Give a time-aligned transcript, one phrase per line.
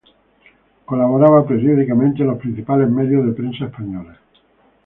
[0.85, 4.17] Colaboraba periódicamente en los principales medios de prensa españoles.